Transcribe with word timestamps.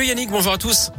Salut 0.00 0.08
Yannick, 0.08 0.30
bonjour 0.30 0.54
à 0.54 0.56
tous. 0.56 0.90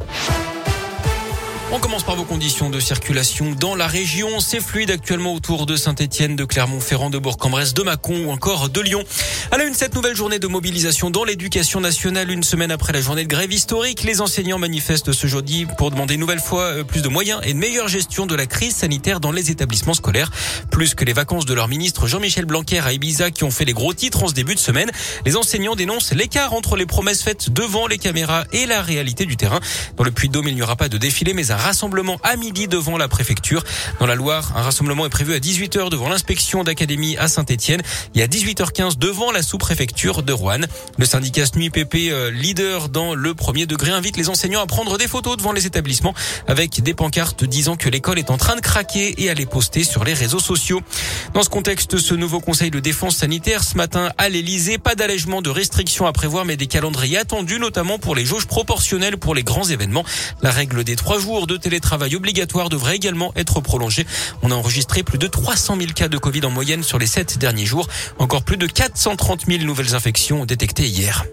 On 1.74 1.80
commence 1.80 2.02
par 2.02 2.16
vos 2.16 2.24
conditions 2.24 2.68
de 2.68 2.78
circulation 2.80 3.52
dans 3.58 3.74
la 3.74 3.86
région. 3.86 4.40
C'est 4.40 4.60
fluide 4.60 4.90
actuellement 4.90 5.32
autour 5.32 5.64
de 5.64 5.74
Saint-Etienne, 5.74 6.36
de 6.36 6.44
Clermont-Ferrand, 6.44 7.08
de 7.08 7.16
Bourg-en-Bresse, 7.16 7.72
de 7.72 7.82
Mâcon 7.82 8.26
ou 8.26 8.30
encore 8.30 8.68
de 8.68 8.78
Lyon. 8.82 9.02
À 9.50 9.56
la 9.56 9.64
une, 9.64 9.72
cette 9.72 9.94
nouvelle 9.94 10.14
journée 10.14 10.38
de 10.38 10.46
mobilisation 10.46 11.08
dans 11.08 11.24
l'éducation 11.24 11.80
nationale, 11.80 12.30
une 12.30 12.42
semaine 12.42 12.70
après 12.70 12.92
la 12.92 13.00
journée 13.00 13.22
de 13.22 13.28
grève 13.28 13.50
historique, 13.50 14.02
les 14.02 14.20
enseignants 14.20 14.58
manifestent 14.58 15.12
ce 15.12 15.26
jeudi 15.26 15.66
pour 15.78 15.90
demander 15.90 16.12
une 16.12 16.20
nouvelle 16.20 16.40
fois 16.40 16.64
euh, 16.64 16.84
plus 16.84 17.00
de 17.00 17.08
moyens 17.08 17.40
et 17.42 17.52
une 17.52 17.58
meilleure 17.58 17.88
gestion 17.88 18.26
de 18.26 18.34
la 18.34 18.44
crise 18.44 18.76
sanitaire 18.76 19.18
dans 19.18 19.32
les 19.32 19.50
établissements 19.50 19.94
scolaires. 19.94 20.30
Plus 20.70 20.94
que 20.94 21.06
les 21.06 21.14
vacances 21.14 21.46
de 21.46 21.54
leur 21.54 21.68
ministre 21.68 22.06
Jean-Michel 22.06 22.44
Blanquer 22.44 22.80
à 22.80 22.92
Ibiza 22.92 23.30
qui 23.30 23.44
ont 23.44 23.50
fait 23.50 23.64
les 23.64 23.72
gros 23.72 23.94
titres 23.94 24.22
en 24.22 24.28
ce 24.28 24.34
début 24.34 24.54
de 24.54 24.60
semaine, 24.60 24.90
les 25.24 25.38
enseignants 25.38 25.74
dénoncent 25.74 26.12
l'écart 26.12 26.52
entre 26.52 26.76
les 26.76 26.84
promesses 26.84 27.22
faites 27.22 27.48
devant 27.48 27.86
les 27.86 27.96
caméras 27.96 28.44
et 28.52 28.66
la 28.66 28.82
réalité 28.82 29.24
du 29.24 29.38
terrain. 29.38 29.60
Dans 29.96 30.04
le 30.04 30.10
Puy-de-Dôme, 30.10 30.48
il 30.48 30.54
n'y 30.54 30.62
aura 30.62 30.76
pas 30.76 30.90
de 30.90 30.98
défilé, 30.98 31.32
mais 31.32 31.50
un 31.50 31.61
rassemblement 31.62 32.18
à 32.22 32.36
midi 32.36 32.66
devant 32.66 32.98
la 32.98 33.08
préfecture. 33.08 33.62
Dans 34.00 34.06
la 34.06 34.16
Loire, 34.16 34.52
un 34.56 34.62
rassemblement 34.62 35.06
est 35.06 35.10
prévu 35.10 35.32
à 35.34 35.38
18h 35.38 35.90
devant 35.90 36.08
l'inspection 36.08 36.64
d'académie 36.64 37.16
à 37.16 37.28
Saint-Etienne 37.28 37.82
et 38.14 38.22
à 38.22 38.26
18h15 38.26 38.98
devant 38.98 39.30
la 39.30 39.42
sous-préfecture 39.42 40.22
de 40.22 40.32
Rouen. 40.32 40.60
Le 40.98 41.04
syndicat 41.06 41.46
SNUIPP, 41.46 41.94
euh, 42.10 42.30
leader 42.30 42.88
dans 42.88 43.14
le 43.14 43.34
premier 43.34 43.66
degré, 43.66 43.92
invite 43.92 44.16
les 44.16 44.28
enseignants 44.28 44.60
à 44.60 44.66
prendre 44.66 44.98
des 44.98 45.06
photos 45.06 45.36
devant 45.36 45.52
les 45.52 45.66
établissements 45.66 46.14
avec 46.48 46.82
des 46.82 46.94
pancartes 46.94 47.44
disant 47.44 47.76
que 47.76 47.88
l'école 47.88 48.18
est 48.18 48.30
en 48.30 48.36
train 48.36 48.56
de 48.56 48.60
craquer 48.60 49.22
et 49.22 49.30
à 49.30 49.34
les 49.34 49.46
poster 49.46 49.84
sur 49.84 50.04
les 50.04 50.14
réseaux 50.14 50.40
sociaux. 50.40 50.80
Dans 51.34 51.42
ce 51.44 51.48
contexte, 51.48 51.98
ce 51.98 52.14
nouveau 52.14 52.40
conseil 52.40 52.70
de 52.70 52.80
défense 52.80 53.16
sanitaire 53.16 53.62
ce 53.62 53.76
matin 53.76 54.10
à 54.18 54.28
l'Elysée, 54.28 54.78
pas 54.78 54.96
d'allègement 54.96 55.42
de 55.42 55.50
restrictions 55.50 56.06
à 56.06 56.12
prévoir, 56.12 56.44
mais 56.44 56.56
des 56.56 56.66
calendriers 56.66 57.18
attendus, 57.18 57.60
notamment 57.60 57.98
pour 57.98 58.14
les 58.14 58.24
jauges 58.24 58.46
proportionnelles 58.46 59.16
pour 59.16 59.34
les 59.34 59.44
grands 59.44 59.68
événements. 59.68 60.04
La 60.42 60.50
règle 60.50 60.82
des 60.84 60.96
trois 60.96 61.18
jours 61.18 61.41
de 61.46 61.56
télétravail 61.56 62.16
obligatoire 62.16 62.68
devrait 62.68 62.96
également 62.96 63.32
être 63.36 63.60
prolongée. 63.60 64.06
On 64.42 64.50
a 64.50 64.54
enregistré 64.54 65.02
plus 65.02 65.18
de 65.18 65.26
300 65.26 65.76
000 65.78 65.92
cas 65.92 66.08
de 66.08 66.18
Covid 66.18 66.44
en 66.44 66.50
moyenne 66.50 66.82
sur 66.82 66.98
les 66.98 67.06
sept 67.06 67.38
derniers 67.38 67.66
jours. 67.66 67.88
Encore 68.18 68.42
plus 68.42 68.56
de 68.56 68.66
430 68.66 69.46
000 69.46 69.64
nouvelles 69.64 69.94
infections 69.94 70.44
détectées 70.44 70.86
hier. 70.86 71.24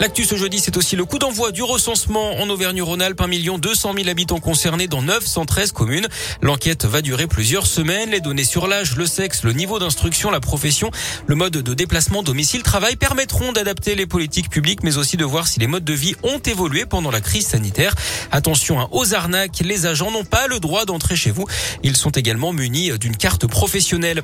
L'actu 0.00 0.24
ce 0.24 0.34
jeudi, 0.34 0.60
c'est 0.60 0.78
aussi 0.78 0.96
le 0.96 1.04
coup 1.04 1.18
d'envoi 1.18 1.52
du 1.52 1.62
recensement 1.62 2.40
en 2.40 2.48
Auvergne-Rhône-Alpes. 2.48 3.20
1 3.20 3.26
million 3.26 3.58
200 3.58 3.92
000 3.98 4.08
habitants 4.08 4.40
concernés 4.40 4.88
dans 4.88 5.02
913 5.02 5.72
communes. 5.72 6.08
L'enquête 6.40 6.86
va 6.86 7.02
durer 7.02 7.26
plusieurs 7.26 7.66
semaines. 7.66 8.08
Les 8.08 8.22
données 8.22 8.44
sur 8.44 8.66
l'âge, 8.66 8.96
le 8.96 9.04
sexe, 9.04 9.42
le 9.42 9.52
niveau 9.52 9.78
d'instruction, 9.78 10.30
la 10.30 10.40
profession, 10.40 10.90
le 11.26 11.34
mode 11.34 11.52
de 11.52 11.74
déplacement, 11.74 12.22
domicile, 12.22 12.62
travail 12.62 12.96
permettront 12.96 13.52
d'adapter 13.52 13.94
les 13.94 14.06
politiques 14.06 14.48
publiques, 14.48 14.82
mais 14.84 14.96
aussi 14.96 15.18
de 15.18 15.24
voir 15.26 15.46
si 15.46 15.60
les 15.60 15.66
modes 15.66 15.84
de 15.84 15.92
vie 15.92 16.14
ont 16.22 16.38
évolué 16.38 16.86
pendant 16.86 17.10
la 17.10 17.20
crise 17.20 17.48
sanitaire. 17.48 17.94
Attention 18.32 18.88
aux 18.92 19.12
arnaques. 19.12 19.60
Les 19.60 19.84
agents 19.84 20.10
n'ont 20.10 20.24
pas 20.24 20.46
le 20.46 20.60
droit 20.60 20.86
d'entrer 20.86 21.14
chez 21.14 21.30
vous. 21.30 21.44
Ils 21.82 21.96
sont 21.96 22.12
également 22.12 22.54
munis 22.54 22.90
d'une 22.98 23.18
carte 23.18 23.46
professionnelle. 23.46 24.22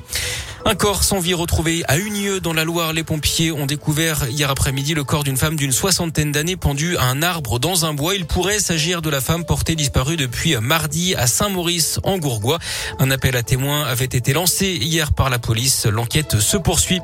Un 0.65 0.73
corps 0.73 1.03
sans 1.03 1.19
vie 1.19 1.35
retrouvé 1.35 1.83
à 1.87 1.99
Unieux 1.99 2.39
dans 2.39 2.53
la 2.53 2.63
Loire. 2.63 2.93
Les 2.93 3.03
pompiers 3.03 3.51
ont 3.51 3.67
découvert 3.67 4.27
hier 4.27 4.49
après-midi 4.49 4.95
le 4.95 5.03
corps 5.03 5.23
d'une 5.23 5.37
femme 5.37 5.55
d'une 5.67 5.73
soixantaine 5.73 6.31
d'années 6.31 6.55
pendue 6.55 6.95
à 6.95 7.07
un 7.07 7.21
arbre 7.21 7.59
dans 7.59 7.83
un 7.83 7.93
bois. 7.93 8.15
Il 8.15 8.25
pourrait 8.25 8.59
s'agir 8.59 9.01
de 9.01 9.09
la 9.09 9.19
femme 9.19 9.43
portée 9.43 9.75
disparue 9.75 10.15
depuis 10.15 10.55
mardi 10.55 11.13
à 11.13 11.27
Saint-Maurice 11.27 11.99
en 12.03 12.17
Gourgois. 12.19 12.57
Un 12.99 13.11
appel 13.11 13.35
à 13.35 13.43
témoins 13.43 13.83
avait 13.83 14.05
été 14.05 14.31
lancé 14.31 14.67
hier 14.67 15.11
par 15.11 15.29
la 15.29 15.39
police. 15.39 15.85
L'enquête 15.85 16.39
se 16.39 16.55
poursuit. 16.55 17.01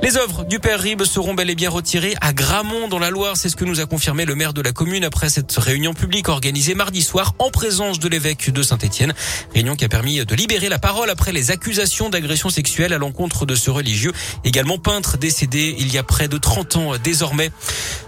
Les 0.00 0.16
œuvres 0.16 0.44
du 0.44 0.60
père 0.60 0.78
Rib 0.78 1.02
seront 1.02 1.34
bel 1.34 1.50
et 1.50 1.56
bien 1.56 1.70
retirées 1.70 2.14
à 2.20 2.32
Gramont 2.32 2.86
dans 2.86 3.00
la 3.00 3.10
Loire. 3.10 3.36
C'est 3.36 3.48
ce 3.48 3.56
que 3.56 3.64
nous 3.64 3.80
a 3.80 3.86
confirmé 3.86 4.24
le 4.26 4.36
maire 4.36 4.52
de 4.52 4.62
la 4.62 4.70
commune 4.70 5.02
après 5.02 5.28
cette 5.28 5.56
réunion 5.56 5.92
publique 5.92 6.28
organisée 6.28 6.76
mardi 6.76 7.02
soir 7.02 7.34
en 7.40 7.50
présence 7.50 7.98
de 7.98 8.08
l'évêque 8.08 8.50
de 8.50 8.62
Saint-Étienne. 8.62 9.12
Réunion 9.54 9.74
qui 9.74 9.86
a 9.86 9.88
permis 9.88 10.24
de 10.24 10.34
libérer 10.36 10.68
la 10.68 10.78
parole 10.78 11.10
après 11.10 11.32
les 11.32 11.50
accusations 11.50 12.10
d'agression 12.10 12.48
sexuelle 12.48 12.92
à 12.92 12.98
l'encontre 12.98 13.44
de 13.44 13.56
ce 13.56 13.72
religieux, 13.72 14.12
également 14.44 14.78
peintre 14.78 15.18
décédé 15.18 15.74
il 15.80 15.92
y 15.92 15.98
a 15.98 16.04
près 16.04 16.28
de 16.28 16.38
30 16.38 16.76
ans 16.76 16.92
désormais. 17.02 17.50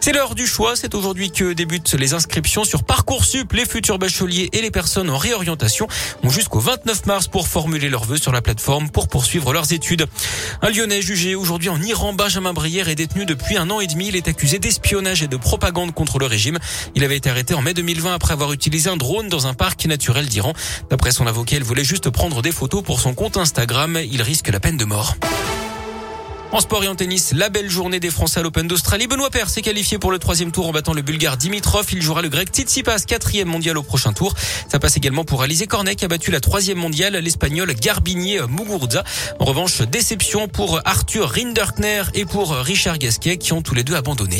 C'est 0.06 0.12
l'heure 0.12 0.36
du 0.36 0.46
choix. 0.46 0.76
C'est 0.76 0.94
aujourd'hui 0.94 1.32
que 1.32 1.52
débutent 1.52 1.94
les 1.94 2.14
inscriptions 2.14 2.62
sur 2.62 2.84
Parcoursup. 2.84 3.52
Les 3.52 3.66
futurs 3.66 3.98
bacheliers 3.98 4.48
et 4.52 4.62
les 4.62 4.70
personnes 4.70 5.10
en 5.10 5.18
réorientation 5.18 5.88
ont 6.22 6.30
jusqu'au 6.30 6.60
29 6.60 7.06
mars 7.06 7.26
pour 7.26 7.48
formuler 7.48 7.88
leurs 7.88 8.04
vœux 8.04 8.16
sur 8.16 8.30
la 8.30 8.40
plateforme 8.40 8.88
pour 8.88 9.08
poursuivre 9.08 9.52
leurs 9.52 9.72
études. 9.72 10.06
Un 10.62 10.70
Lyonnais 10.70 11.02
jugé 11.02 11.34
aujourd'hui 11.34 11.70
en 11.70 11.82
Iran, 11.82 12.12
Benjamin 12.12 12.52
Brière, 12.52 12.88
est 12.88 12.94
détenu 12.94 13.26
depuis 13.26 13.56
un 13.56 13.68
an 13.68 13.80
et 13.80 13.88
demi. 13.88 14.06
Il 14.06 14.14
est 14.14 14.28
accusé 14.28 14.60
d'espionnage 14.60 15.24
et 15.24 15.26
de 15.26 15.36
propagande 15.36 15.92
contre 15.92 16.20
le 16.20 16.26
régime. 16.26 16.60
Il 16.94 17.02
avait 17.02 17.16
été 17.16 17.28
arrêté 17.28 17.54
en 17.54 17.62
mai 17.62 17.74
2020 17.74 18.14
après 18.14 18.32
avoir 18.32 18.52
utilisé 18.52 18.88
un 18.88 18.96
drone 18.96 19.28
dans 19.28 19.48
un 19.48 19.54
parc 19.54 19.86
naturel 19.86 20.26
d'Iran. 20.26 20.52
D'après 20.88 21.10
son 21.10 21.26
avocat, 21.26 21.56
il 21.56 21.64
voulait 21.64 21.82
juste 21.82 22.10
prendre 22.10 22.42
des 22.42 22.52
photos 22.52 22.84
pour 22.84 23.00
son 23.00 23.12
compte 23.12 23.36
Instagram. 23.36 23.98
Il 24.08 24.22
risque 24.22 24.46
la 24.52 24.60
peine 24.60 24.76
de 24.76 24.84
mort. 24.84 25.16
En 26.56 26.60
sport 26.60 26.82
et 26.84 26.88
en 26.88 26.94
tennis, 26.94 27.34
la 27.34 27.50
belle 27.50 27.68
journée 27.68 28.00
des 28.00 28.08
Français 28.08 28.40
à 28.40 28.42
l'Open 28.42 28.66
d'Australie. 28.66 29.06
Benoît 29.06 29.28
Paire 29.28 29.50
s'est 29.50 29.60
qualifié 29.60 29.98
pour 29.98 30.10
le 30.10 30.18
troisième 30.18 30.52
tour 30.52 30.66
en 30.66 30.72
battant 30.72 30.94
le 30.94 31.02
Bulgare 31.02 31.36
Dimitrov. 31.36 31.84
Il 31.92 32.00
jouera 32.00 32.22
le 32.22 32.30
Grec 32.30 32.48
Tsitsipas, 32.48 33.00
quatrième 33.00 33.48
mondial 33.48 33.76
au 33.76 33.82
prochain 33.82 34.14
tour. 34.14 34.32
Ça 34.66 34.78
passe 34.78 34.96
également 34.96 35.26
pour 35.26 35.42
Alizé 35.42 35.66
Cornet 35.66 35.96
qui 35.96 36.06
a 36.06 36.08
battu 36.08 36.30
la 36.30 36.40
troisième 36.40 36.78
mondiale, 36.78 37.14
l'Espagnol 37.14 37.74
Garbinier 37.74 38.40
Muguruza. 38.48 39.04
En 39.38 39.44
revanche, 39.44 39.82
déception 39.82 40.48
pour 40.48 40.80
Arthur 40.86 41.28
Rinderkner 41.28 42.04
et 42.14 42.24
pour 42.24 42.54
Richard 42.54 42.96
Gasquet 42.96 43.36
qui 43.36 43.52
ont 43.52 43.60
tous 43.60 43.74
les 43.74 43.84
deux 43.84 43.94
abandonné. 43.94 44.38